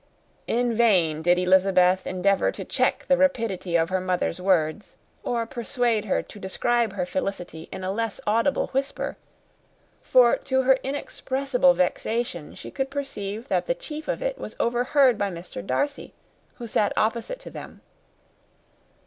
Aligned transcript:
In 0.47 0.73
vain 0.73 1.21
did 1.21 1.37
Elizabeth 1.37 2.07
endeavour 2.07 2.51
to 2.53 2.65
check 2.65 3.05
the 3.07 3.17
rapidity 3.17 3.75
of 3.75 3.89
her 3.91 4.01
mother's 4.01 4.41
words, 4.41 4.95
or 5.21 5.45
persuade 5.45 6.05
her 6.05 6.23
to 6.23 6.39
describe 6.39 6.93
her 6.93 7.05
felicity 7.05 7.69
in 7.71 7.83
a 7.83 7.91
less 7.91 8.19
audible 8.25 8.65
whisper; 8.73 9.15
for 10.01 10.37
to 10.37 10.63
her 10.63 10.79
inexpressible 10.81 11.75
vexation 11.75 12.55
she 12.55 12.71
could 12.71 12.89
perceive 12.89 13.47
that 13.49 13.67
the 13.67 13.75
chief 13.75 14.07
of 14.07 14.23
it 14.23 14.39
was 14.39 14.55
overheard 14.59 15.19
by 15.19 15.29
Mr. 15.29 15.63
Darcy, 15.63 16.15
who 16.55 16.65
sat 16.65 16.93
opposite 16.97 17.39
to 17.39 17.51
them. 17.51 17.81